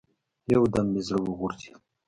[0.53, 1.79] يو دم مې زړه وغورځېد.